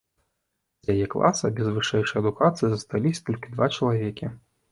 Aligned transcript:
З 0.87 0.93
яе 0.93 1.07
класа 1.13 1.51
без 1.59 1.67
вышэйшай 1.75 2.21
адукацыі 2.23 2.69
засталіся 2.71 3.21
толькі 3.31 3.53
два 3.59 3.65
чалавекі. 3.75 4.33